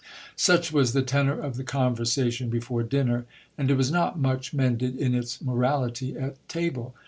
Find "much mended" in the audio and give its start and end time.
4.17-4.95